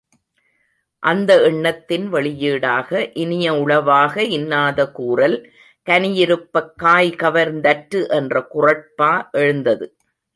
[1.03, 3.11] அந்த எண்ணத்தின் வெளியீடாக,
[3.13, 5.37] இனிய உளவாக இன்னாத கூறல்
[5.87, 9.11] கனியிருப்பக் காய்கவர்ந் தற்று என்ற குறட்பா
[9.31, 9.87] எழுந்தது.